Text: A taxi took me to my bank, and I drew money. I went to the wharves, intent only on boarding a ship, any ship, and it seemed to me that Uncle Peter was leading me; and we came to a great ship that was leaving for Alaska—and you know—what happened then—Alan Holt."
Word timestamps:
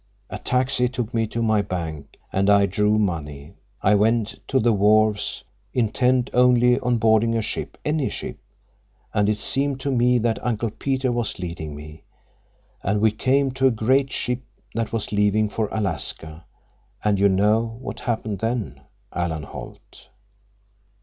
A 0.31 0.39
taxi 0.39 0.89
took 0.89 1.13
me 1.13 1.27
to 1.27 1.43
my 1.43 1.61
bank, 1.61 2.17
and 2.33 2.49
I 2.49 2.65
drew 2.65 2.97
money. 2.97 3.53
I 3.83 3.93
went 3.93 4.39
to 4.47 4.59
the 4.59 4.73
wharves, 4.73 5.43
intent 5.75 6.31
only 6.33 6.79
on 6.79 6.97
boarding 6.97 7.35
a 7.37 7.41
ship, 7.43 7.77
any 7.85 8.09
ship, 8.09 8.39
and 9.13 9.29
it 9.29 9.37
seemed 9.37 9.79
to 9.81 9.91
me 9.91 10.17
that 10.17 10.43
Uncle 10.43 10.71
Peter 10.71 11.11
was 11.11 11.37
leading 11.37 11.75
me; 11.75 12.01
and 12.81 12.99
we 12.99 13.11
came 13.11 13.51
to 13.51 13.67
a 13.67 13.69
great 13.69 14.11
ship 14.11 14.41
that 14.73 14.91
was 14.91 15.11
leaving 15.11 15.49
for 15.49 15.67
Alaska—and 15.71 17.19
you 17.19 17.29
know—what 17.29 17.99
happened 17.99 18.39
then—Alan 18.39 19.43
Holt." 19.43 20.09